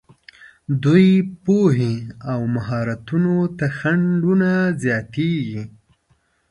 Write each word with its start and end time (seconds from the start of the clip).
دوی 0.83 1.09
پوهې 1.43 1.93
او 2.31 2.39
مهارتونو 2.55 3.35
ته 3.57 3.65
خنډونه 3.77 4.51
زیاتېږي. 4.83 5.61